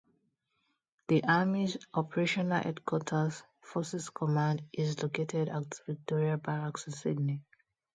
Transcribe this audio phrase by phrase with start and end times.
[1.09, 7.43] The Army's operational headquarters, Forces Command, is located at Victoria Barracks in Sydney.